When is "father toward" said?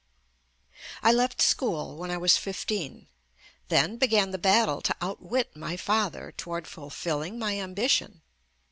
5.77-6.65